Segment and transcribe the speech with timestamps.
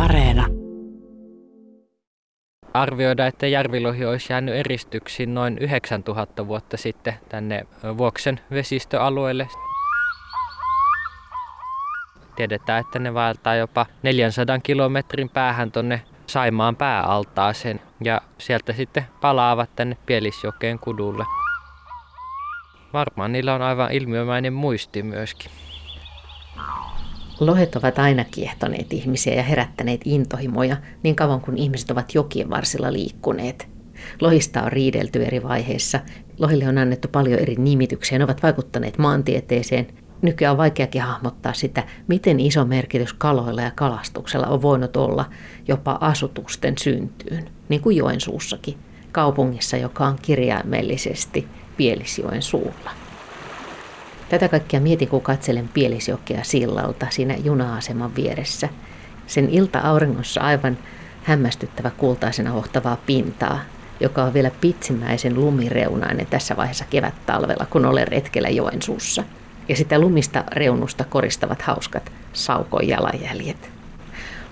[0.00, 0.46] Areena.
[2.74, 9.48] Arvioidaan, että järvilohi olisi jäänyt eristyksiin noin 9000 vuotta sitten tänne Vuoksen vesistöalueelle.
[12.36, 19.70] Tiedetään, että ne vaeltaa jopa 400 kilometrin päähän tonne Saimaan pääaltaaseen ja sieltä sitten palaavat
[19.76, 21.24] tänne Pielisjokeen kudulle.
[22.92, 25.50] Varmaan niillä on aivan ilmiömäinen muisti myöskin.
[27.40, 32.92] Lohet ovat aina kiehtoneet ihmisiä ja herättäneet intohimoja niin kauan kuin ihmiset ovat jokien varsilla
[32.92, 33.68] liikkuneet.
[34.20, 36.00] Lohista on riidelty eri vaiheissa.
[36.38, 38.18] Lohille on annettu paljon eri nimityksiä.
[38.18, 39.86] Ne ovat vaikuttaneet maantieteeseen.
[40.22, 45.24] Nykyään on vaikeakin hahmottaa sitä, miten iso merkitys kaloilla ja kalastuksella on voinut olla
[45.68, 48.76] jopa asutusten syntyyn, niin kuin Joensuussakin,
[49.12, 52.90] kaupungissa, joka on kirjaimellisesti Pielisjoen suulla.
[54.30, 58.68] Tätä kaikkia mietin, kun katselen Pielisjokea sillalta siinä juna-aseman vieressä.
[59.26, 60.78] Sen ilta-auringossa aivan
[61.22, 63.60] hämmästyttävä kultaisena hohtavaa pintaa,
[64.00, 69.24] joka on vielä pitsimäisen lumireunainen tässä vaiheessa kevät-talvella, kun olen retkellä Joensuussa.
[69.68, 73.70] Ja sitä lumista reunusta koristavat hauskat saukon jalanjäljet.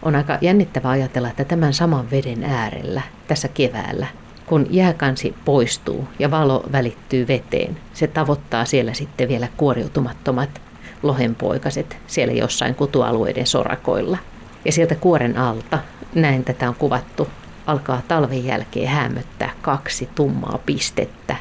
[0.03, 4.07] On aika jännittävää ajatella, että tämän saman veden äärellä, tässä keväällä,
[4.49, 10.61] kun jääkansi poistuu ja valo välittyy veteen, se tavoittaa siellä sitten vielä kuoriutumattomat
[11.03, 14.19] lohenpoikaset siellä jossain kutualueiden sorakoilla.
[14.65, 15.79] Ja sieltä kuoren alta,
[16.15, 17.29] näin tätä on kuvattu,
[17.67, 21.37] alkaa talven jälkeen hämöttää kaksi tummaa pistettä,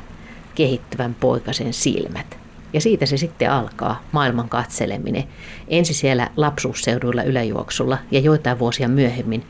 [0.56, 2.38] kehittyvän poikasen silmät.
[2.74, 5.24] Ja siitä se sitten alkaa maailman katseleminen.
[5.68, 9.46] Ensi siellä lapsuusseuduilla yläjuoksulla ja joitain vuosia myöhemmin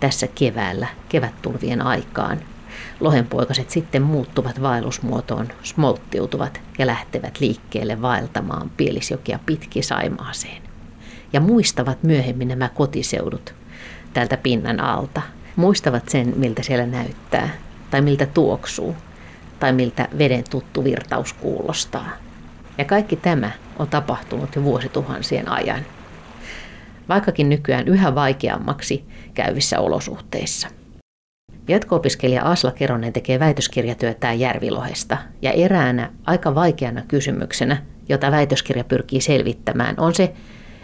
[0.00, 2.38] tässä keväällä, kevättulvien aikaan,
[3.00, 10.62] Lohenpoikaset sitten muuttuvat vaellusmuotoon, smolttiutuvat ja lähtevät liikkeelle vaeltamaan Pielisjokia pitki Saimaaseen.
[11.32, 13.54] Ja muistavat myöhemmin nämä kotiseudut
[14.12, 15.22] tältä pinnan alta.
[15.56, 17.48] Muistavat sen, miltä siellä näyttää,
[17.90, 18.96] tai miltä tuoksuu,
[19.60, 22.08] tai miltä veden tuttu virtaus kuulostaa.
[22.78, 25.80] Ja kaikki tämä on tapahtunut jo vuosituhansien ajan.
[27.08, 29.04] Vaikkakin nykyään yhä vaikeammaksi
[29.34, 30.68] käyvissä olosuhteissa–
[31.68, 39.94] Jatko-opiskelija Asla Keronen tekee väitöskirjatyötään Järvilohesta ja eräänä aika vaikeana kysymyksenä, jota väitöskirja pyrkii selvittämään,
[39.98, 40.32] on se,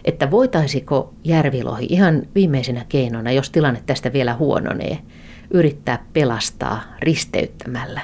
[0.05, 4.99] että voitaisiko järvilohi ihan viimeisenä keinona, jos tilanne tästä vielä huononee,
[5.51, 8.01] yrittää pelastaa risteyttämällä?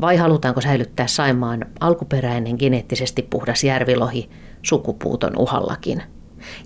[0.00, 4.30] Vai halutaanko säilyttää Saimaan alkuperäinen geneettisesti puhdas järvilohi
[4.62, 6.02] sukupuuton uhallakin?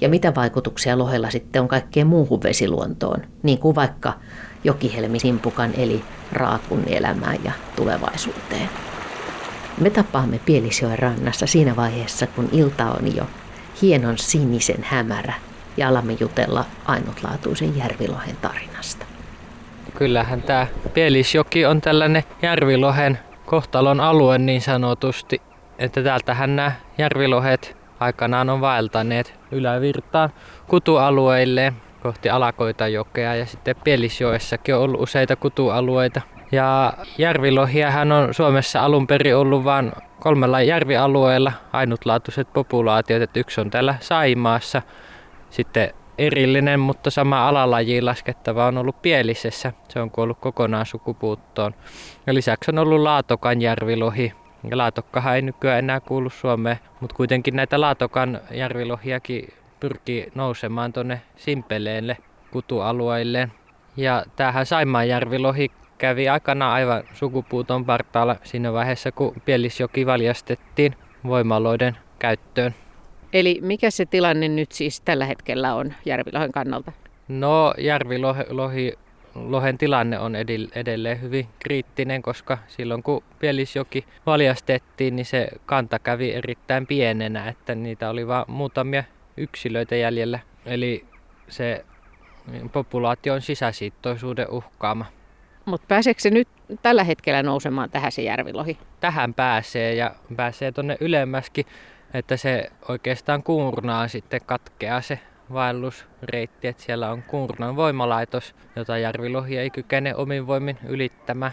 [0.00, 4.12] Ja mitä vaikutuksia lohella sitten on kaikkeen muuhun vesiluontoon, niin kuin vaikka
[4.69, 8.69] Jokihelmi Simpukan eli raakun elämään ja tulevaisuuteen.
[9.81, 13.27] Me tapaamme Pielisjoen rannassa siinä vaiheessa, kun ilta on jo
[13.83, 15.33] hienon sinisen hämärä
[15.77, 19.07] ja alamme jutella ainutlaatuisen järvilohen tarinasta.
[19.95, 25.43] Kyllähän tämä Pielisjoki on tällainen järvilohen kohtalon alue niin sanotusti,
[25.78, 30.31] että täältähän nämä järvilohet aikanaan on vaeltaneet ylävirtaan
[30.67, 36.20] kutualueille kohti Alakoita jokea ja sitten Pielisjoessakin on ollut useita kutualueita.
[36.53, 43.22] Ja järvilohiahan on Suomessa alun perin ollut vain kolmella järvialueella ainutlaatuiset populaatiot.
[43.22, 44.82] Että yksi on täällä Saimaassa,
[45.50, 49.72] sitten erillinen, mutta sama alalaji laskettava on ollut Pielisessä.
[49.88, 51.75] Se on kuollut kokonaan sukupuuttoon.
[52.26, 54.32] Ja lisäksi on ollut Laatokan järvilohi.
[54.72, 59.48] Laatokkahan ei nykyään enää kuulu Suomeen, mutta kuitenkin näitä Laatokan järvilohiakin
[59.81, 62.16] pyrkii nousemaan tuonne Simpeleelle
[62.50, 63.49] kutualueille.
[63.97, 70.94] Ja tämähän Saimaanjärvilohi kävi aikana aivan sukupuuton partaalla siinä vaiheessa, kun Pielisjoki valjastettiin
[71.27, 72.75] voimaloiden käyttöön.
[73.33, 76.93] Eli mikä se tilanne nyt siis tällä hetkellä on Järvilohen kannalta?
[77.28, 78.93] No Järvilohi
[79.34, 80.37] lohen tilanne on
[80.75, 87.75] edelleen hyvin kriittinen, koska silloin kun Pielisjoki valjastettiin, niin se kanta kävi erittäin pienenä, että
[87.75, 89.05] niitä oli vain muutamia
[89.38, 90.38] yksilöitä jäljellä.
[90.66, 91.04] Eli
[91.49, 91.84] se
[92.72, 95.04] populaation sisäsiittoisuuden uhkaama.
[95.65, 96.48] Mutta pääseekö se nyt
[96.83, 98.78] tällä hetkellä nousemaan tähän se järvilohi?
[99.01, 101.66] Tähän pääsee ja pääsee tuonne ylemmäskin,
[102.15, 105.18] että se oikeastaan kuurnaan sitten katkeaa se
[105.53, 111.53] vaellusreitti, että siellä on Kuurnan voimalaitos, jota järvilohi ei kykene omin voimin ylittämään.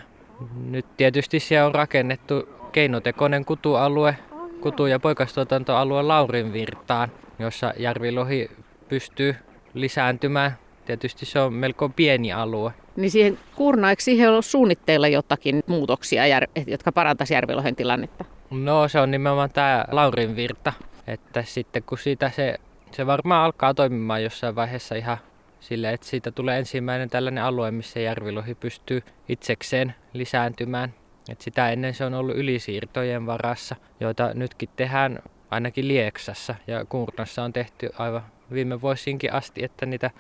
[0.56, 4.18] Nyt tietysti siellä on rakennettu keinotekoinen kutualue,
[4.62, 8.52] kutu- ja poikastuotantoalue Laurinvirtaan, jossa järvilohi
[8.90, 9.36] pystyy
[9.74, 10.58] lisääntymään.
[10.86, 12.74] Tietysti se on melko pieni alue.
[12.96, 16.24] Niin siihen Kuurnaan, eikö siihen ole suunnitteilla jotakin muutoksia,
[16.68, 18.26] jotka parantaisi järvilohen tilannetta?
[18.52, 20.74] No se on nimenomaan tämä Laurinvirta,
[21.08, 22.56] että sitten kun siitä se,
[22.92, 25.18] se varmaan alkaa toimimaan jossain vaiheessa ihan
[25.60, 30.94] sille, että siitä tulee ensimmäinen tällainen alue, missä järvilohi pystyy itsekseen lisääntymään.
[31.30, 35.20] Et sitä ennen se on ollut ylisiirtojen varassa, joita nytkin tehdään
[35.56, 40.12] ainakin Lieksassa ja Kurnassa on tehty aivan viime vuosinkin asti, että niitä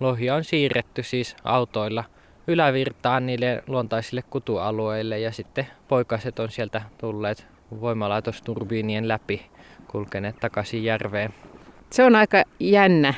[0.00, 2.04] lohia on siirretty siis autoilla
[2.46, 7.46] ylävirtaan niille luontaisille kutualueille ja sitten poikaset on sieltä tulleet
[7.80, 9.46] voimalaitosturbiinien läpi
[9.88, 11.34] kulkeneet takaisin järveen.
[11.90, 13.14] Se on aika jännä,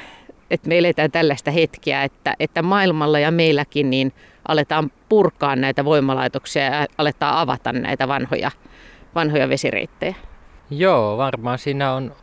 [0.50, 4.12] että me eletään tällaista hetkeä, että, että maailmalla ja meilläkin niin
[4.48, 8.50] aletaan purkaa näitä voimalaitoksia ja aletaan avata näitä vanhoja,
[9.14, 10.14] vanhoja vesireittejä.
[10.70, 12.14] Joo, varmaan siinä on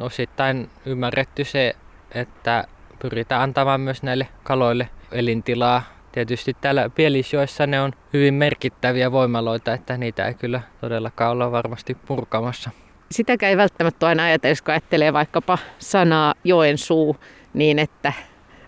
[0.00, 1.76] osittain ymmärretty se,
[2.14, 2.64] että
[2.98, 5.82] pyritään antamaan myös näille kaloille elintilaa.
[6.12, 11.94] Tietysti täällä Pielisjoessa ne on hyvin merkittäviä voimaloita, että niitä ei kyllä todellakaan olla varmasti
[12.06, 12.70] purkamassa.
[13.10, 17.16] Sitäkään ei välttämättä aina ajatella, kun ajattelee vaikkapa sanaa Joensuu,
[17.54, 18.12] niin että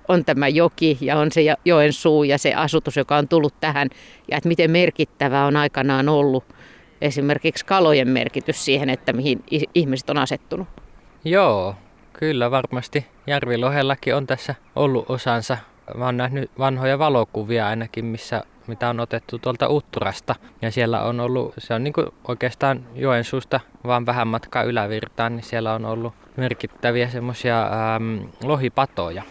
[0.08, 3.88] on tämä joki ja on se joen suu ja se asutus, joka on tullut tähän
[4.30, 6.44] ja että miten merkittävää on aikanaan ollut
[7.00, 9.44] esimerkiksi kalojen merkitys siihen, että mihin
[9.74, 10.68] ihmiset on asettunut.
[11.24, 11.74] Joo,
[12.12, 15.58] kyllä varmasti Järvilohellakin on tässä ollut osansa.
[15.94, 20.34] Mä oon nähnyt vanhoja valokuvia ainakin, missä mitä on otettu tuolta Utturasta.
[20.62, 21.94] Ja siellä on ollut, se on niin
[22.28, 27.70] oikeastaan Joensuusta vaan vähän matkaa ylävirtaan, niin siellä on ollut merkittäviä semmoisia
[28.44, 29.22] lohipatoja.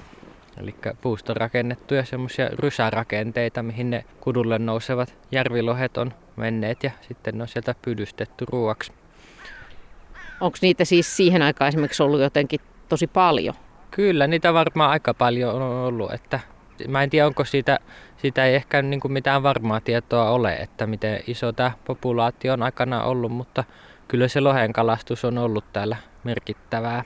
[0.57, 7.41] Eli puusta rakennettuja semmoisia rysärakenteita, mihin ne kudulle nousevat järvilohet on menneet ja sitten ne
[7.41, 8.91] on sieltä pydystetty ruuaksi.
[10.41, 12.59] Onko niitä siis siihen aikaan esimerkiksi ollut jotenkin
[12.89, 13.55] tosi paljon?
[13.91, 16.13] Kyllä, niitä varmaan aika paljon on ollut.
[16.13, 16.39] Että
[16.87, 17.79] mä en tiedä, onko siitä,
[18.17, 22.63] siitä ei ehkä niin kuin mitään varmaa tietoa ole, että miten iso tämä populaatio on
[22.63, 23.63] aikana ollut, mutta
[24.07, 27.03] kyllä se lohen kalastus on ollut täällä merkittävää.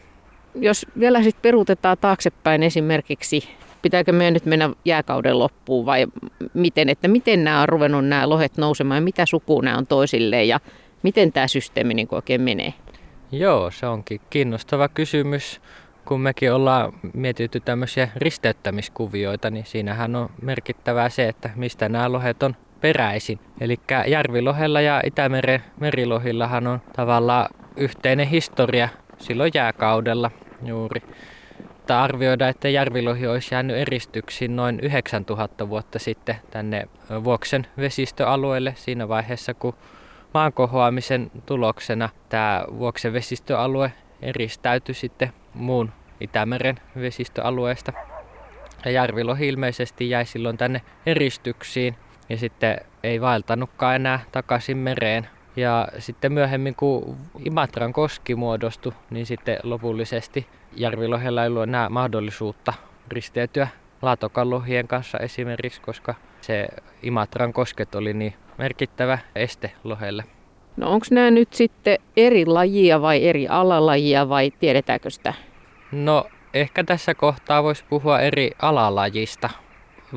[0.56, 3.50] Jos vielä sitten peruutetaan taaksepäin esimerkiksi,
[3.81, 6.07] pitääkö meidän nyt mennä jääkauden loppuun vai
[6.54, 10.48] miten, että miten nämä on ruvennut nämä lohet nousemaan ja mitä suku nämä on toisilleen
[10.48, 10.60] ja
[11.04, 12.74] miten tämä systeemi niin oikein menee?
[13.31, 15.62] Joo, se onkin kiinnostava kysymys.
[16.06, 22.44] Kun mekin ollaan mietitty tämmöisiä risteyttämiskuvioita, niin siinähän on merkittävää se, että mistä nämä lohet
[22.44, 23.40] on peräisin.
[23.62, 23.75] Eli
[24.07, 30.31] järvilohella ja Itämeren merilohillahan on tavallaan yhteinen historia silloin jääkaudella
[30.63, 31.01] juuri.
[31.88, 36.88] Tai arvioida, että järvilohi olisi jäänyt eristyksiin noin 9000 vuotta sitten tänne
[37.24, 39.74] Vuoksen vesistöalueelle siinä vaiheessa, kun
[40.33, 47.94] maankohoamisen tuloksena tämä Vuoksen vesistöalue eristäytyi sitten muun Itämeren vesistöalueesta.
[48.86, 51.95] Ja järvilohi ilmeisesti jäi silloin tänne eristyksiin
[52.30, 55.27] ja sitten ei vaeltanutkaan enää takaisin mereen.
[55.59, 62.73] Ja sitten myöhemmin, kun Imatran koski muodostui, niin sitten lopullisesti järvilohella ei ollut enää mahdollisuutta
[63.07, 63.67] risteytyä
[64.01, 66.67] laatokallohien kanssa esimerkiksi, koska se
[67.03, 70.23] Imatran kosket oli niin merkittävä este lohelle.
[70.77, 75.33] No onko nämä nyt sitten eri lajia vai eri alalajia vai tiedetäänkö sitä?
[75.91, 79.50] No ehkä tässä kohtaa voisi puhua eri alalajista.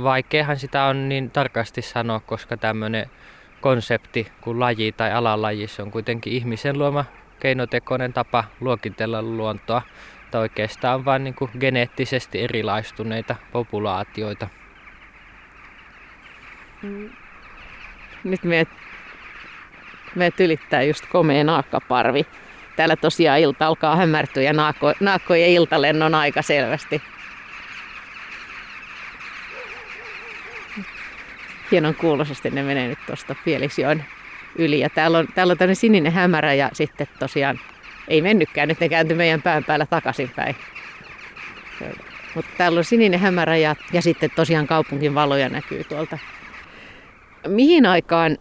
[0.03, 3.11] Vaikeahan sitä on niin tarkasti sanoa, koska tämmöinen
[3.63, 7.05] konsepti kuin laji tai alalaji, se on kuitenkin ihmisen luoma
[7.41, 9.83] keinotekoinen tapa luokitella luontoa.
[10.31, 14.49] Tai oikeastaan vain niin geneettisesti erilaistuneita populaatioita.
[16.83, 17.11] Mm.
[18.25, 18.67] Nyt me,
[20.15, 22.27] me ylittää just komea naakkaparvi.
[22.77, 27.03] Täällä tosiaan ilta alkaa hämärtyä ja naakko, naakkojen iltalennon aika selvästi.
[31.73, 34.05] Hienon kuuloisesti ne menee nyt tuosta Pielisjoen
[34.59, 34.81] yli.
[34.81, 37.61] Ja täällä on, täällä on tämmöinen sininen hämärä ja sitten tosiaan
[38.09, 40.57] ei mennytkään, nyt ne kääntyi meidän pään päällä takaisinpäin.
[42.35, 46.19] Mutta täällä on sininen hämärä ja, ja sitten tosiaan kaupungin valoja näkyy tuolta.
[47.49, 48.39] Mihin aikaan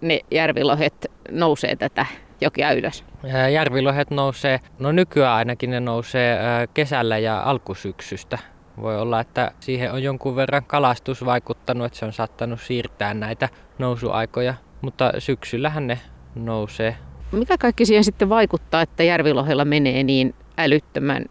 [0.00, 2.06] ne järvilohet nousee tätä
[2.40, 3.04] jokia ylös?
[3.52, 6.38] Järvilohet nousee, no nykyään ainakin ne nousee
[6.74, 8.38] kesällä ja alkusyksystä.
[8.80, 13.48] Voi olla, että siihen on jonkun verran kalastus vaikuttanut, että se on saattanut siirtää näitä
[13.78, 15.98] nousuaikoja, mutta syksyllähän ne
[16.34, 16.96] nousee.
[17.32, 21.24] Mikä kaikki siihen sitten vaikuttaa, että järvilohella menee niin älyttömän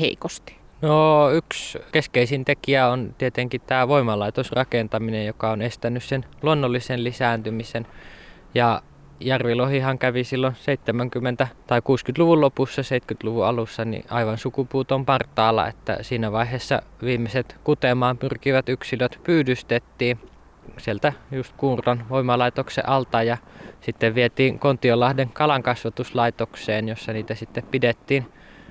[0.00, 0.56] heikosti?
[0.82, 7.86] No yksi keskeisin tekijä on tietenkin tämä voimalaitosrakentaminen, joka on estänyt sen luonnollisen lisääntymisen.
[8.54, 8.82] Ja
[9.20, 10.54] Järvilohihan kävi silloin
[11.44, 18.18] 70- tai 60-luvun lopussa, 70-luvun alussa niin aivan sukupuuton partaalla, että siinä vaiheessa viimeiset kutemaan
[18.18, 20.18] pyrkivät yksilöt pyydystettiin
[20.78, 23.36] sieltä just Kuuron voimalaitoksen alta ja
[23.80, 28.26] sitten vietiin Kontiolahden kalankasvatuslaitokseen, jossa niitä sitten pidettiin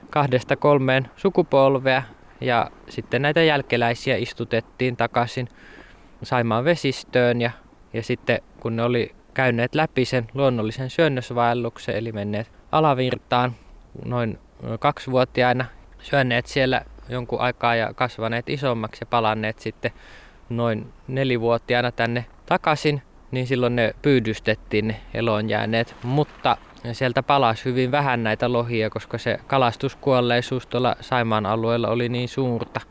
[0.10, 2.04] kahdesta kolmeen sukupolvea
[2.42, 5.48] ja sitten näitä jälkeläisiä istutettiin takaisin
[6.24, 7.52] Saimaan vesistöön ja,
[7.94, 13.56] ja sitten kun ne oli käyneet läpi sen luonnollisen syönnösvaelluksen eli menneet alavirtaan
[14.06, 14.40] noin
[14.80, 15.66] kaksivuotiaina,
[16.00, 19.92] syöneet siellä jonkun aikaa ja kasvaneet isommaksi ja palanneet sitten
[20.50, 25.96] noin nelivuotiaana tänne takaisin, niin silloin ne pyydystettiin ne eloon jääneet.
[26.04, 26.58] Mutta
[26.92, 32.82] sieltä palasi hyvin vähän näitä lohia, koska se kalastuskuolleisuus tuolla Saimaan alueella oli niin suurta.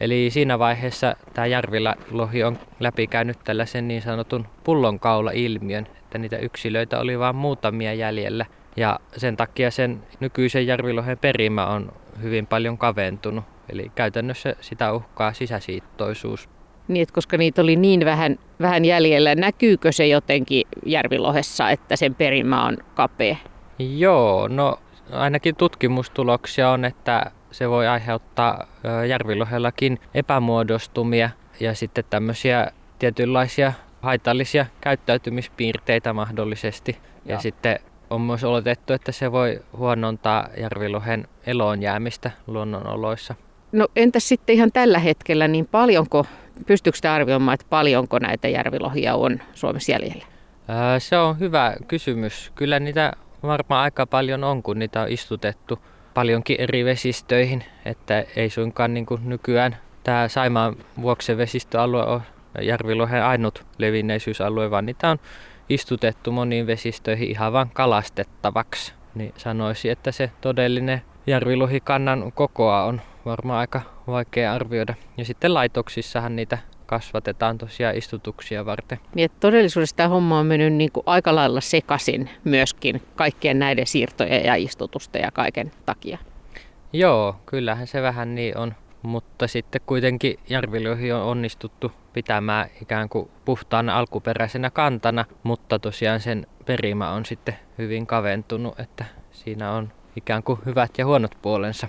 [0.00, 6.98] Eli siinä vaiheessa tämä järvillä lohi on läpikäynyt tällaisen niin sanotun pullonkaula-ilmiön, että niitä yksilöitä
[6.98, 8.46] oli vain muutamia jäljellä.
[8.76, 13.44] Ja sen takia sen nykyisen järvilohen perimä on hyvin paljon kaventunut.
[13.68, 16.48] Eli käytännössä sitä uhkaa sisäsiittoisuus.
[16.88, 22.14] Niin, että koska niitä oli niin vähän, vähän jäljellä, näkyykö se jotenkin järvilohessa, että sen
[22.14, 23.36] perimä on kapea?
[23.78, 24.78] Joo, no
[25.14, 28.66] ainakin tutkimustuloksia on, että se voi aiheuttaa
[29.08, 31.30] järvilohellakin epämuodostumia
[31.60, 36.98] ja sitten tämmöisiä tietynlaisia haitallisia käyttäytymispiirteitä mahdollisesti.
[37.24, 37.78] Ja, ja sitten
[38.10, 43.34] on myös oletettu, että se voi huonontaa järvilohen eloon jäämistä luonnonoloissa.
[43.72, 46.26] No entäs sitten ihan tällä hetkellä, niin paljonko,
[46.66, 50.24] pystyykö sitä arvioimaan, että paljonko näitä järvilohia on Suomessa jäljellä?
[50.98, 52.52] Se on hyvä kysymys.
[52.54, 53.12] Kyllä niitä
[53.46, 55.78] varmaan aika paljon on, kun niitä on istutettu
[56.14, 62.22] paljonkin eri vesistöihin, että ei suinkaan niin kuin nykyään tämä Saimaan vuoksen vesistöalue on
[62.60, 65.18] järvilohen ainut levinneisyysalue, vaan niitä on
[65.68, 68.92] istutettu moniin vesistöihin ihan vain kalastettavaksi.
[69.14, 74.94] Niin sanoisin, että se todellinen järvilohikannan kokoa on varmaan aika vaikea arvioida.
[75.16, 78.98] Ja sitten laitoksissahan niitä kasvatetaan tosiaan istutuksia varten.
[79.14, 83.86] Niin, että todellisuudessa tämä homma on mennyt niin kuin aika lailla sekaisin myöskin kaikkien näiden
[83.86, 86.18] siirtojen ja istutusten ja kaiken takia.
[86.92, 88.74] Joo, kyllähän se vähän niin on.
[89.02, 96.46] Mutta sitten kuitenkin järvilohi on onnistuttu pitämään ikään kuin puhtaana alkuperäisenä kantana, mutta tosiaan sen
[96.66, 101.88] perimä on sitten hyvin kaventunut, että siinä on ikään kuin hyvät ja huonot puolensa.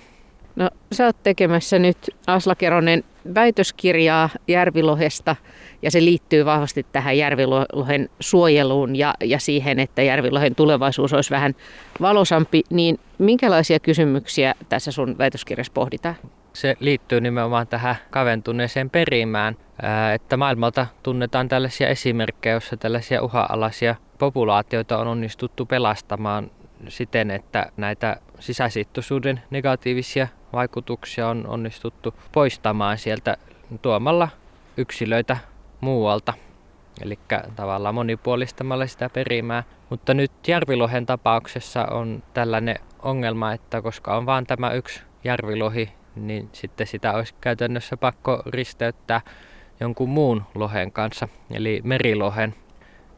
[0.56, 1.98] No sä oot tekemässä nyt
[2.28, 3.04] Asla Keronen
[3.36, 5.36] väitöskirjaa Järvilohesta
[5.82, 11.56] ja se liittyy vahvasti tähän Järvilohen suojeluun ja, ja siihen, että Järvilohen tulevaisuus olisi vähän
[12.02, 12.64] valosampi.
[12.70, 16.16] Niin minkälaisia kysymyksiä tässä sun väitöskirjassa pohditaan?
[16.54, 19.58] Se liittyy nimenomaan tähän kaventuneeseen perimään,
[20.14, 26.52] että maailmalta tunnetaan tällaisia esimerkkejä, joissa tällaisia uha-alaisia populaatioita on onnistuttu pelastamaan
[26.88, 33.38] siten, että näitä sisäsiittoisuuden negatiivisia vaikutuksia on onnistuttu poistamaan sieltä
[33.82, 34.30] tuomalla
[34.77, 35.38] yksilöitä
[35.82, 36.34] muualta.
[37.01, 37.20] Eli
[37.56, 39.63] tavallaan monipuolistamalla sitä perimää.
[39.89, 46.50] Mutta nyt järvilohen tapauksessa on tällainen ongelma, että koska on vain tämä yksi järvilohi, niin
[46.54, 49.22] sitten sitä olisi käytännössä pakko risteyttää
[49.80, 52.56] jonkun muun lohen kanssa, eli merilohen.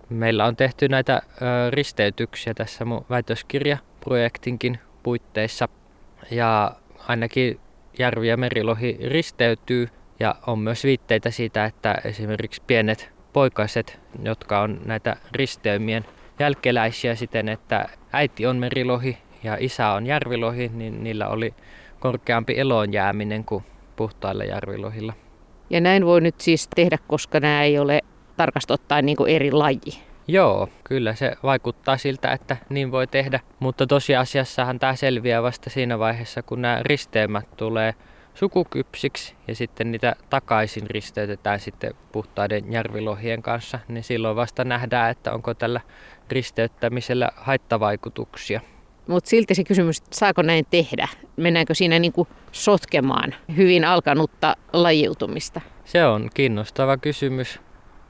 [0.10, 1.22] Meillä on tehty näitä
[1.70, 5.68] risteytyksiä tässä mun väitöskirjaprojektinkin puitteissa
[6.32, 6.72] ja
[7.08, 7.60] ainakin
[8.00, 14.82] järvi- ja merilohi risteytyy ja on myös viitteitä siitä, että esimerkiksi pienet poikaset, jotka on
[14.86, 16.06] näitä risteymien
[16.40, 21.54] jälkeläisiä siten, että äiti on merilohi ja isä on järvilohi, niin niillä oli
[22.00, 23.64] korkeampi eloon jääminen kuin
[23.96, 25.14] puhtailla järvilohilla.
[25.70, 28.02] Ja näin voi nyt siis tehdä, koska nämä ei ole
[28.38, 30.07] tarkasti niin eri laji.
[30.28, 36.00] Joo, kyllä se vaikuttaa siltä, että niin voi tehdä, mutta tosiasiassahan tämä selviää vasta siinä
[36.00, 37.94] vaiheessa, kun nämä risteymät tulee
[38.34, 45.34] sukukypsiksi ja sitten niitä takaisin risteytetään sitten puhtaiden järvilohien kanssa, niin silloin vasta nähdään, että
[45.34, 45.82] onko tällä
[46.30, 48.62] risteyttämisellä haittavaikutuksia.
[49.08, 51.08] Mutta silti se kysymys, että saako näin tehdä?
[51.38, 55.62] Mennäänkö siinä niinku sotkemaan hyvin alkanutta lajiutumista?
[55.86, 57.60] Se on kiinnostava kysymys.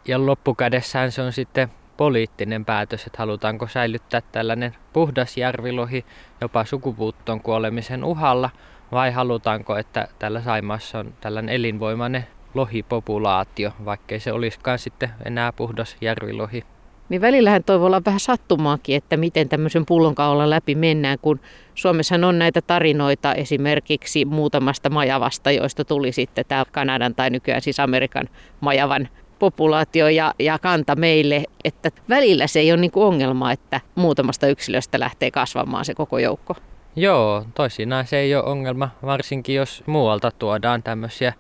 [0.08, 6.06] Ja loppukädessään se on sitten poliittinen päätös, että halutaanko säilyttää tällainen puhdas järvilohi
[6.42, 8.50] jopa sukupuuttoon kuolemisen uhalla,
[8.92, 15.98] vai halutaanko, että tällä Saimaassa on tällainen elinvoimainen lohipopulaatio, vaikkei se olisikaan sitten enää puhdas
[16.02, 16.64] järvilohi.
[17.10, 21.40] Niin välillähän toi voi olla vähän sattumaakin, että miten tämmöisen pullonkaulan läpi mennään, kun
[21.76, 27.80] Suomessa on näitä tarinoita esimerkiksi muutamasta majavasta, joista tuli sitten tämä Kanadan tai nykyään siis
[27.80, 33.52] Amerikan majavan populaatio ja, ja kanta meille, että välillä se ei ole niin kuin ongelma,
[33.52, 36.56] että muutamasta yksilöstä lähtee kasvamaan se koko joukko.
[36.96, 41.34] Joo, toisinaan se ei ole ongelma, varsinkin jos muualta tuodaan tämmöisiä,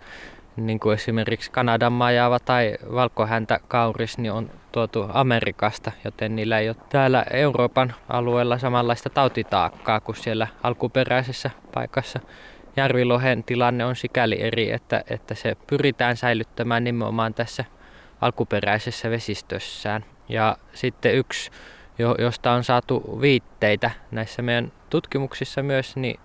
[0.55, 6.69] niin kuin esimerkiksi Kanadan majava tai valkohäntä kauris, niin on tuotu Amerikasta, joten niillä ei
[6.69, 12.19] ole täällä Euroopan alueella samanlaista tautitaakkaa kuin siellä alkuperäisessä paikassa.
[12.75, 17.65] järvilohen tilanne on sikäli eri, että, että se pyritään säilyttämään nimenomaan tässä
[18.21, 20.05] alkuperäisessä vesistössään.
[20.29, 21.51] Ja sitten yksi,
[22.17, 26.19] josta on saatu viitteitä näissä meidän tutkimuksissa myös, niin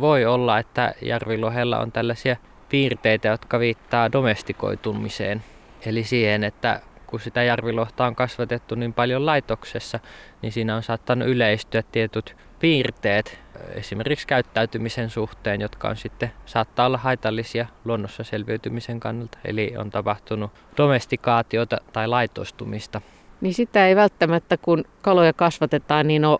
[0.00, 2.36] voi olla, että järvilohella on tällaisia
[2.68, 5.44] piirteitä, jotka viittaa domestikoitumiseen.
[5.86, 10.00] Eli siihen, että kun sitä järvilohta on kasvatettu niin paljon laitoksessa,
[10.42, 13.38] niin siinä on saattanut yleistyä tietyt piirteet
[13.74, 19.38] esimerkiksi käyttäytymisen suhteen, jotka on sitten saattaa olla haitallisia luonnossa selviytymisen kannalta.
[19.44, 23.00] Eli on tapahtunut domestikaatiota tai laitostumista.
[23.40, 26.38] Niin sitä ei välttämättä, kun kaloja kasvatetaan, niin on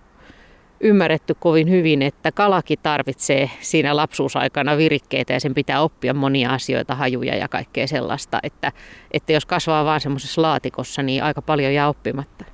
[0.80, 6.94] ymmärretty kovin hyvin, että kalakin tarvitsee siinä lapsuusaikana virikkeitä ja sen pitää oppia monia asioita,
[6.94, 8.72] hajuja ja kaikkea sellaista, että,
[9.12, 12.44] että jos kasvaa vaan semmoisessa laatikossa, niin aika paljon jää oppimatta.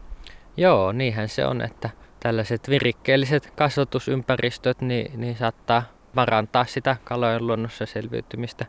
[0.56, 5.82] Joo, niinhän se on, että tällaiset virikkeelliset kasvatusympäristöt niin, niin saattaa
[6.14, 8.66] parantaa sitä kalojen luonnossa selviytymistä.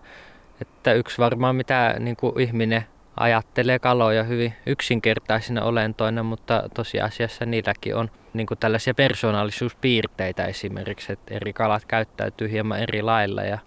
[0.61, 2.85] Että yksi varmaan mitä niin kuin ihminen
[3.17, 11.33] ajattelee kaloja hyvin yksinkertaisina olentoina, mutta tosiasiassa niilläkin on niin kuin tällaisia persoonallisuuspiirteitä esimerkiksi, että
[11.35, 13.57] eri kalat käyttäytyy hieman eri lailla ja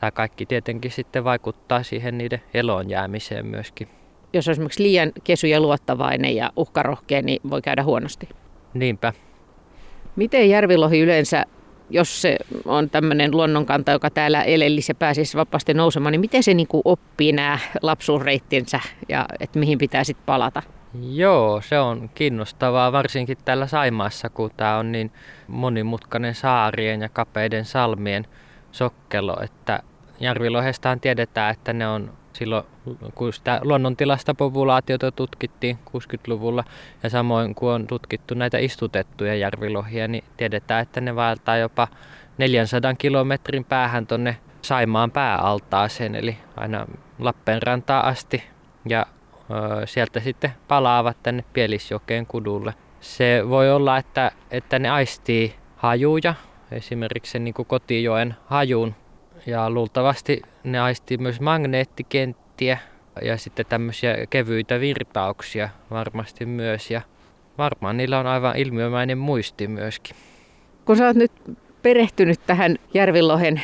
[0.00, 3.88] tämä kaikki tietenkin sitten vaikuttaa siihen niiden eloon jäämiseen myöskin.
[4.32, 8.28] Jos on esimerkiksi liian kesy ja luottavainen ja uhkarohkea, niin voi käydä huonosti.
[8.74, 9.12] Niinpä.
[10.18, 11.44] Miten järvilohi yleensä,
[11.90, 16.54] jos se on tämmöinen luonnonkanta, joka täällä elellisi ja pääsisi vapaasti nousemaan, niin miten se
[16.54, 20.62] niin kuin oppii nämä lapsuusreittinsä ja että mihin pitää sitten palata?
[21.12, 25.12] Joo, se on kiinnostavaa varsinkin täällä Saimaassa, kun tämä on niin
[25.48, 28.26] monimutkainen saarien ja kapeiden salmien
[28.72, 29.82] sokkelo, että
[30.20, 32.64] järvilohestaan tiedetään, että ne on silloin,
[33.14, 36.64] kun sitä luonnontilasta populaatiota tutkittiin 60-luvulla
[37.02, 41.88] ja samoin kun on tutkittu näitä istutettuja järvilohia, niin tiedetään, että ne vaeltaa jopa
[42.38, 46.86] 400 kilometrin päähän tuonne Saimaan pääaltaaseen, eli aina
[47.18, 48.44] Lappeenrantaa asti.
[48.88, 49.06] Ja
[49.50, 52.74] ö, sieltä sitten palaavat tänne Pielisjokeen kudulle.
[53.00, 56.34] Se voi olla, että, että ne aistii hajuja,
[56.70, 58.94] esimerkiksi niin kuin kotijoen hajun
[59.48, 62.78] ja luultavasti ne aistii myös magneettikenttiä
[63.22, 66.90] ja sitten tämmöisiä kevyitä virtauksia varmasti myös.
[66.90, 67.00] Ja
[67.58, 70.16] varmaan niillä on aivan ilmiömäinen muisti myöskin.
[70.84, 71.32] Kun sä oot nyt
[71.82, 73.62] perehtynyt tähän Järvilohen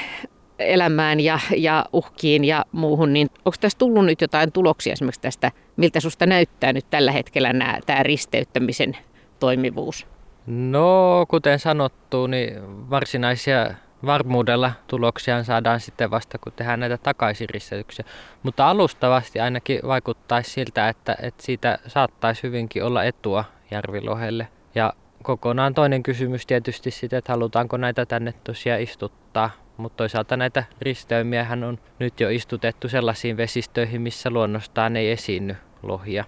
[0.59, 5.53] elämään ja, ja uhkiin ja muuhun, niin onko tässä tullut nyt jotain tuloksia esimerkiksi tästä,
[5.77, 8.97] miltä susta näyttää nyt tällä hetkellä nämä, tämä risteyttämisen
[9.41, 10.07] toimivuus?
[10.47, 12.55] No, kuten sanottu, niin
[12.91, 13.71] varsinaisia
[14.07, 18.05] varmuudella tuloksia saadaan sitten vasta, kun tehdään näitä takaisinristeytyksiä.
[18.43, 24.49] Mutta alustavasti ainakin vaikuttaisi siltä, että, että siitä saattaisi hyvinkin olla etua järvilohelle.
[24.75, 29.51] Ja kokonaan toinen kysymys tietysti sitten, että halutaanko näitä tänne tosiaan istuttaa.
[29.77, 36.25] Mutta toisaalta näitä risteymiä on nyt jo istutettu sellaisiin vesistöihin, missä luonnostaan ei esiinny lohia.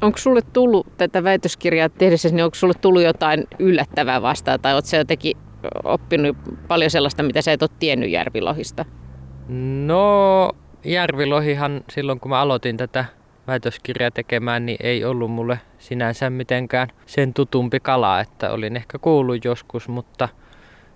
[0.00, 4.96] Onko sulle tullut tätä väitöskirjaa tehdessä, niin onko sulle tullut jotain yllättävää vastaan tai oletko
[4.96, 5.36] jotenkin
[5.84, 6.36] oppinut
[6.68, 8.84] paljon sellaista, mitä sä et ole tiennyt järvilohista?
[9.86, 10.50] No,
[10.84, 13.04] järvilohihan silloin kun mä aloitin tätä
[13.46, 19.44] väitöskirjaa tekemään, niin ei ollut mulle sinänsä mitenkään sen tutumpi kala, että olin ehkä kuullut
[19.44, 20.28] joskus, mutta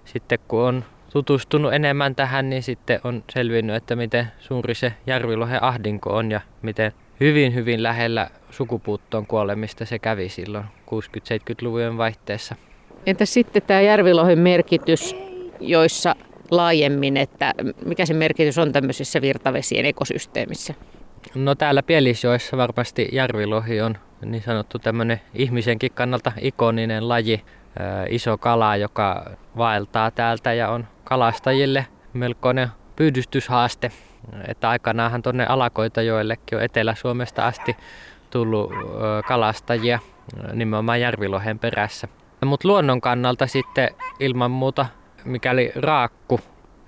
[0.05, 5.63] sitten kun on tutustunut enemmän tähän, niin sitten on selvinnyt, että miten suuri se järvilohen
[5.63, 12.57] ahdinko on ja miten hyvin hyvin lähellä sukupuuttoon kuolemista se kävi silloin 60-70-luvujen vaihteessa.
[13.07, 15.17] Entä sitten tämä järvilohen merkitys,
[15.61, 16.17] joissa
[16.51, 20.75] laajemmin, että mikä se merkitys on tämmöisessä virtavesien ekosysteemissä?
[21.35, 27.45] No täällä Pielisjoessa varmasti järvilohi on niin sanottu tämmöinen ihmisenkin kannalta ikoninen laji,
[28.09, 33.91] iso kala, joka vaeltaa täältä ja on kalastajille melkoinen pyydystyshaaste.
[34.49, 37.77] Että aikanaanhan tuonne Alakoitajoellekin on Etelä-Suomesta asti
[38.31, 38.73] tullut
[39.29, 39.99] kalastajia
[40.53, 42.09] nimenomaan järvilohen perässä.
[42.45, 43.89] Mutta luonnon kannalta sitten
[44.21, 44.87] ilman muuta,
[45.25, 46.41] mikäli raakku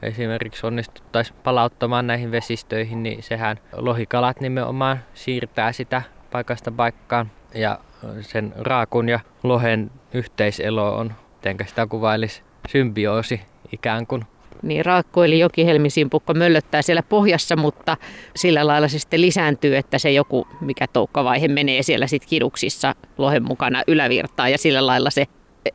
[0.03, 7.31] esimerkiksi onnistuttaisiin palauttamaan näihin vesistöihin, niin sehän lohikalat nimenomaan siirtää sitä paikasta paikkaan.
[7.55, 7.79] Ja
[8.21, 13.41] sen raakun ja lohen yhteiselo on, miten sitä kuvailisi, symbioosi
[13.73, 14.25] ikään kuin.
[14.63, 17.97] Niin raakku eli jokihelmisimpukka möllöttää siellä pohjassa, mutta
[18.37, 23.43] sillä lailla se sitten lisääntyy, että se joku, mikä toukkavaihe menee siellä sitten kiduksissa lohen
[23.43, 25.27] mukana ylävirtaa ja sillä lailla se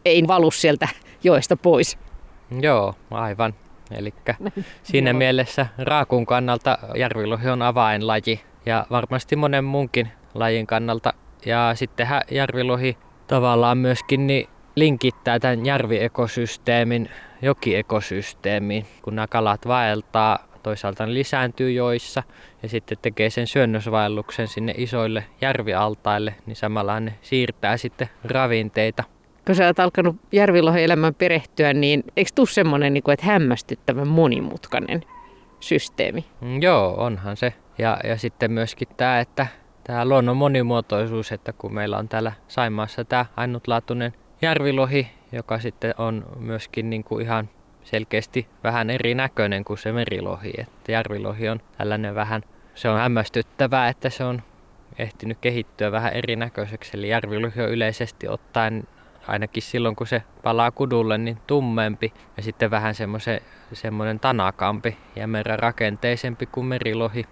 [0.05, 0.87] ei valu sieltä
[1.23, 1.97] joesta pois.
[2.61, 3.53] Joo, aivan.
[3.91, 4.13] Eli
[4.83, 11.13] siinä mielessä raakun kannalta järvilohi on avainlaji ja varmasti monen muunkin lajin kannalta.
[11.45, 12.97] Ja sittenhän järvilohi
[13.27, 17.09] tavallaan myöskin niin linkittää tämän järviekosysteemin
[17.41, 22.23] jokiekosysteemiin, kun nämä kalat vaeltaa toisaalta ne lisääntyy joissa
[22.63, 29.03] ja sitten tekee sen syönnösvaelluksen sinne isoille järvialtaille, niin samalla ne siirtää sitten ravinteita.
[29.47, 35.01] Kun sä oot alkanut järvilohen elämään perehtyä, niin eikö tuu semmoinen niin että hämmästyttävän monimutkainen
[35.59, 36.25] systeemi?
[36.41, 37.53] Mm, joo, onhan se.
[37.77, 39.47] Ja, ja sitten myöskin tämä, että
[39.83, 46.25] tämä luonnon monimuotoisuus, että kun meillä on täällä Saimaassa tämä ainutlaatuinen järvilohi, joka sitten on
[46.39, 47.49] myöskin niin kuin ihan
[47.83, 50.53] selkeästi vähän erinäköinen kuin se merilohi.
[50.57, 52.41] Että järvilohi on tällainen vähän,
[52.75, 54.41] se on hämmästyttävää, että se on
[54.99, 56.97] ehtinyt kehittyä vähän erinäköiseksi.
[56.97, 58.83] Eli järvilohi on yleisesti ottaen
[59.27, 62.93] ainakin silloin kun se palaa kudulle, niin tummempi ja sitten vähän
[63.73, 67.25] semmoinen tanakampi ja meidän rakenteisempi kuin merilohi.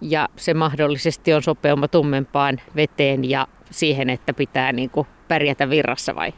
[0.00, 6.14] Ja se mahdollisesti on sopeuma tummempaan veteen ja siihen, että pitää niin kuin pärjätä virrassa
[6.14, 6.34] vai?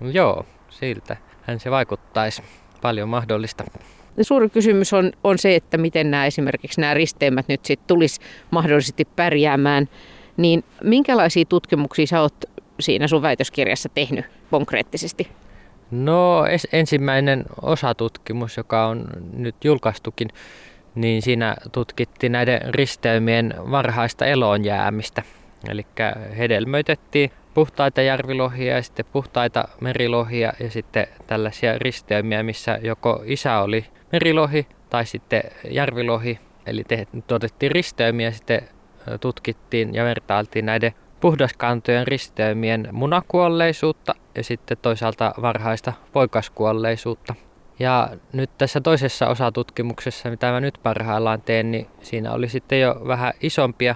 [0.00, 2.42] Joo, siltä hän se vaikuttaisi
[2.82, 3.64] paljon mahdollista.
[4.22, 9.04] Suuri kysymys on, on se, että miten nämä esimerkiksi nämä risteymät nyt sitten tulisi mahdollisesti
[9.04, 9.88] pärjäämään.
[10.36, 12.44] Niin minkälaisia tutkimuksia sä oot
[12.80, 15.28] siinä sun väitöskirjassa tehnyt konkreettisesti?
[15.90, 19.06] No ensimmäinen osatutkimus, joka on
[19.36, 20.28] nyt julkaistukin,
[20.94, 25.22] niin siinä tutkittiin näiden risteymien varhaista eloon jäämistä.
[25.68, 25.86] Eli
[26.38, 33.84] hedelmöitettiin puhtaita järvilohia ja sitten puhtaita merilohia ja sitten tällaisia risteymiä, missä joko isä oli
[34.12, 36.38] merilohi tai sitten järvilohi.
[36.66, 38.68] Eli te, otettiin risteymiä ja sitten
[39.20, 40.92] tutkittiin ja vertailtiin näiden
[41.24, 47.34] puhdaskantojen risteymien munakuolleisuutta ja sitten toisaalta varhaista poikaskuolleisuutta.
[47.78, 53.02] Ja nyt tässä toisessa osatutkimuksessa, mitä mä nyt parhaillaan teen, niin siinä oli sitten jo
[53.06, 53.94] vähän isompia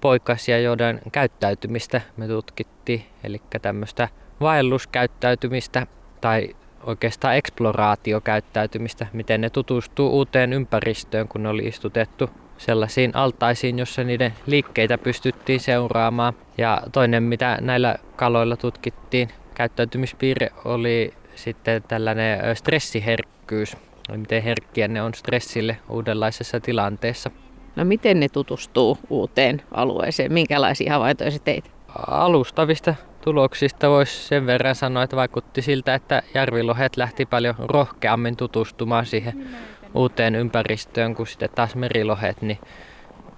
[0.00, 4.08] poikasia, joiden käyttäytymistä me tutkittiin, eli tämmöistä
[4.40, 5.86] vaelluskäyttäytymistä
[6.20, 14.04] tai oikeastaan eksploraatiokäyttäytymistä, miten ne tutustuu uuteen ympäristöön, kun ne oli istutettu sellaisiin altaisiin, jossa
[14.04, 16.34] niiden liikkeitä pystyttiin seuraamaan.
[16.58, 23.76] Ja toinen, mitä näillä kaloilla tutkittiin, käyttäytymispiirre oli sitten tällainen stressiherkkyys,
[24.16, 27.30] miten herkkiä ne on stressille uudenlaisessa tilanteessa.
[27.76, 30.32] No miten ne tutustuu uuteen alueeseen?
[30.32, 31.70] Minkälaisia havaintoja se teit?
[32.06, 39.06] Alustavista tuloksista voisi sen verran sanoa, että vaikutti siltä, että järvilohet lähti paljon rohkeammin tutustumaan
[39.06, 39.48] siihen
[39.96, 42.58] uuteen ympäristöön kuin sitten taas merilohet, niin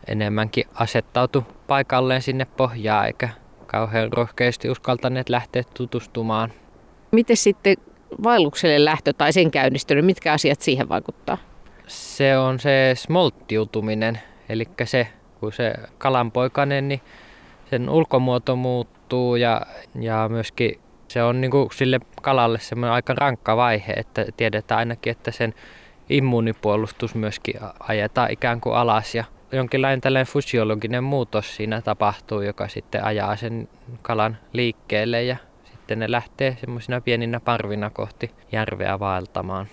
[0.09, 3.29] enemmänkin asettautu paikalleen sinne pohjaan eikä
[3.67, 6.53] kauhean rohkeasti uskaltaneet lähteä tutustumaan.
[7.13, 7.77] Miten sitten
[8.23, 11.39] vaellukselle lähtö tai sen käynnistely, mitkä asiat siihen vaikuttaa?
[11.87, 15.09] Se on se smolttiutuminen, eli se,
[15.41, 17.01] kun se kalanpoikainen, niin
[17.71, 19.61] sen ulkomuoto muuttuu ja,
[20.01, 25.11] ja myöskin se on niin kuin sille kalalle semmoinen aika rankka vaihe, että tiedetään ainakin,
[25.11, 25.55] että sen
[26.09, 33.05] immuunipuolustus myöskin ajetaan ikään kuin alas ja jonkinlainen tällainen fysiologinen muutos siinä tapahtuu, joka sitten
[33.05, 33.69] ajaa sen
[34.03, 39.67] kalan liikkeelle ja sitten ne lähtee semmoisina pieninä parvina kohti järveä vaeltamaan.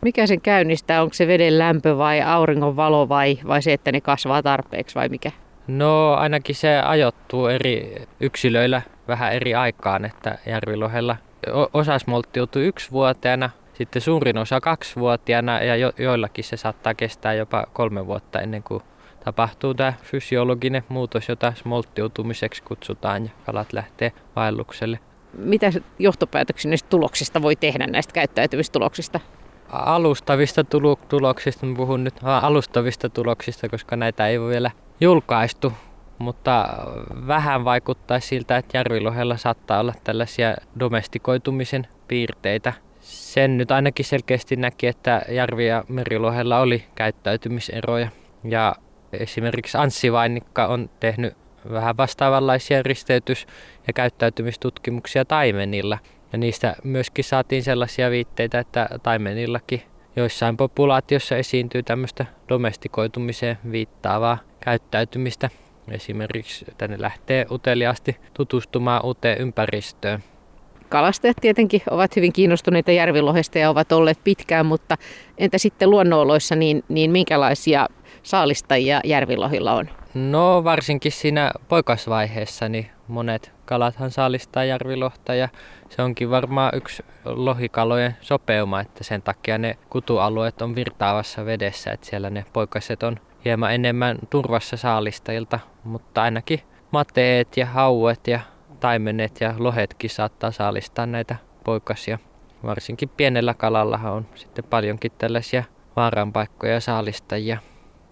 [0.00, 1.02] Mikä sen käynnistää?
[1.02, 5.08] Onko se veden lämpö vai auringon valo vai, vai se, että ne kasvaa tarpeeksi vai
[5.08, 5.32] mikä?
[5.66, 11.16] No ainakin se ajoittuu eri yksilöillä vähän eri aikaan, että järvilohella
[11.72, 18.06] osa smolttiutuu yksivuotiaana, sitten suurin osa kaksivuotiaana ja jo, joillakin se saattaa kestää jopa kolme
[18.06, 18.82] vuotta ennen kuin
[19.24, 24.98] tapahtuu tämä fysiologinen muutos, jota smolttiutumiseksi kutsutaan ja kalat lähtee vaellukselle.
[25.32, 29.20] Mitä johtopäätöksiä näistä tuloksista voi tehdä näistä käyttäytymistuloksista?
[29.72, 30.64] alustavista
[31.08, 35.72] tuloksista, mä puhun nyt alustavista tuloksista, koska näitä ei ole vielä julkaistu,
[36.18, 36.68] mutta
[37.26, 42.72] vähän vaikuttaa siltä, että järvilohella saattaa olla tällaisia domestikoitumisen piirteitä.
[43.08, 48.08] Sen nyt ainakin selkeästi näki, että järvi- ja merilohella oli käyttäytymiseroja.
[48.44, 48.74] Ja
[49.12, 51.34] esimerkiksi Anssi Vainikka on tehnyt
[51.72, 53.46] vähän vastaavanlaisia risteytys-
[53.86, 55.98] ja käyttäytymistutkimuksia taimenilla.
[56.32, 59.82] Ja niistä myöskin saatiin sellaisia viitteitä, että taimenillakin
[60.16, 65.50] joissain populaatiossa esiintyy tämmöistä domestikoitumiseen viittaavaa käyttäytymistä.
[65.90, 70.22] Esimerkiksi tänne lähtee uteliaasti tutustumaan uuteen ympäristöön.
[70.88, 74.96] Kalastajat tietenkin ovat hyvin kiinnostuneita järvilohesta ja ovat olleet pitkään, mutta
[75.38, 77.86] entä sitten luonnonoloissa, niin, niin minkälaisia
[78.22, 79.88] saalistajia järvilohilla on?
[80.14, 85.48] No varsinkin siinä poikasvaiheessa niin monet kalathan saalistaa järvilohta ja
[85.88, 92.06] se onkin varmaan yksi lohikalojen sopeuma, että sen takia ne kutualueet on virtaavassa vedessä, että
[92.06, 98.40] siellä ne poikaset on hieman enemmän turvassa saalistajilta, mutta ainakin mateet ja hauet ja
[98.80, 102.18] taimenet ja lohetkin saattaa saalistaa näitä poikasia.
[102.64, 105.64] Varsinkin pienellä kalallahan on sitten paljonkin tällaisia
[105.96, 107.58] vaaranpaikkoja ja saalistajia.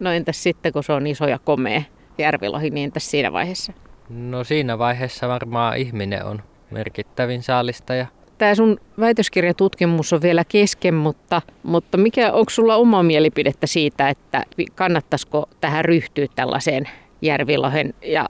[0.01, 1.83] No entäs sitten, kun se on iso ja komea
[2.19, 3.73] järvilohi, niin entäs siinä vaiheessa?
[4.09, 8.07] No siinä vaiheessa varmaan ihminen on merkittävin saalistaja.
[8.39, 14.43] Tämä sun väitöskirjatutkimus on vielä kesken, mutta, mutta mikä, onko sulla oma mielipidettä siitä, että
[14.75, 16.89] kannattaisiko tähän ryhtyä tällaiseen
[17.23, 18.29] järvilohen ja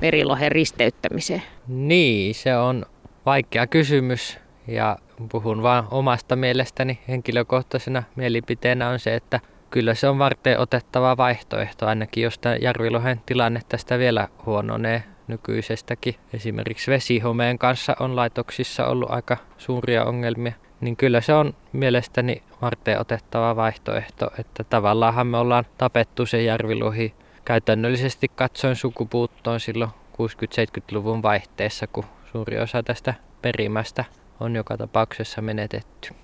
[0.00, 1.42] merilohen risteyttämiseen?
[1.68, 2.86] Niin, se on
[3.26, 4.96] vaikea kysymys ja
[5.32, 11.86] puhun vain omasta mielestäni henkilökohtaisena mielipiteenä on se, että kyllä se on varten otettava vaihtoehto,
[11.86, 16.14] ainakin jos tämä järvilohen tilanne tästä vielä huononee nykyisestäkin.
[16.32, 23.00] Esimerkiksi vesihomeen kanssa on laitoksissa ollut aika suuria ongelmia, niin kyllä se on mielestäni varten
[23.00, 31.86] otettava vaihtoehto, että tavallaanhan me ollaan tapettu se järvilohi käytännöllisesti katsoen sukupuuttoon silloin 60-70-luvun vaihteessa,
[31.86, 34.04] kun suuri osa tästä perimästä
[34.40, 36.14] on joka tapauksessa menetetty.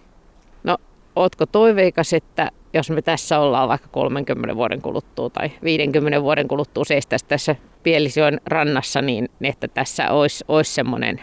[0.64, 0.76] No,
[1.16, 6.84] ootko toiveikas, että jos me tässä ollaan vaikka 30 vuoden kuluttua tai 50 vuoden kuluttua
[6.84, 11.20] seistäisi tässä Pielisioen rannassa, niin että tässä olisi, olisi semmoinen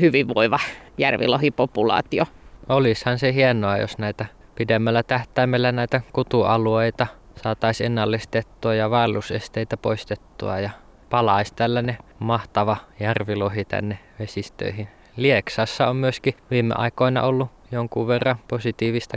[0.00, 0.58] hyvinvoiva
[0.98, 2.24] järvilohipopulaatio?
[2.68, 7.06] Olisihan se hienoa, jos näitä pidemmällä tähtäimellä näitä kutualueita
[7.42, 10.70] saataisiin ennallistettua ja vaellusesteitä poistettua ja
[11.10, 14.88] palaisi tällainen mahtava järvilohi tänne vesistöihin.
[15.16, 19.16] Lieksassa on myöskin viime aikoina ollut jonkun verran positiivista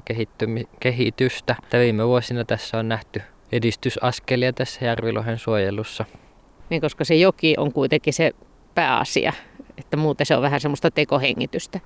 [0.79, 1.55] kehitystä.
[1.63, 6.05] Että viime vuosina tässä on nähty edistysaskelia tässä järvilohen suojelussa.
[6.69, 8.31] Niin, koska se joki on kuitenkin se
[8.75, 9.33] pääasia,
[9.77, 11.79] että muuten se on vähän semmoista tekohengitystä.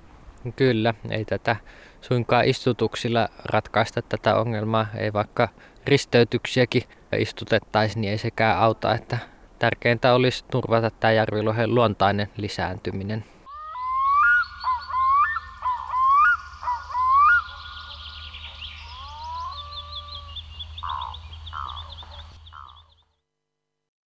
[0.56, 1.56] Kyllä, ei tätä
[2.02, 4.88] suinkaan istutuksilla ratkaista tätä ongelmaa.
[4.96, 5.50] Ei vaikka
[5.88, 6.84] risteytyksiäkin
[7.18, 9.18] istutettaisiin, niin ei sekään auta, että
[9.60, 13.24] tärkeintä olisi turvata tämä järvilohen luontainen lisääntyminen.